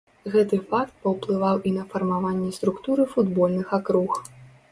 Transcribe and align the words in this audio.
Гэты 0.35 0.57
факт 0.69 0.93
паўплываў 1.03 1.57
і 1.71 1.75
на 1.75 1.83
фармаванне 1.91 2.49
структуры 2.59 3.07
футбольных 3.13 3.67
акруг. 3.81 4.11